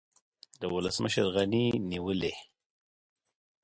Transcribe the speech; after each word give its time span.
د 0.59 0.61
ولسمشر 0.73 1.25
غني 1.35 1.65
نیولې 1.89 2.33